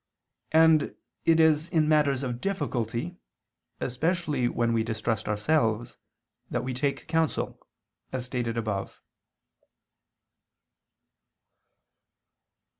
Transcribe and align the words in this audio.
And 0.51 0.95
it 1.25 1.39
is 1.39 1.69
in 1.69 1.87
matters 1.87 2.23
of 2.23 2.41
difficulty, 2.41 3.17
especially 3.79 4.47
when 4.47 4.73
we 4.73 4.81
distrust 4.83 5.27
ourselves, 5.27 5.99
that 6.49 6.63
we 6.63 6.73
take 6.73 7.07
counsel, 7.07 7.59
as 8.11 8.25
stated 8.25 8.57
above. 8.57 8.99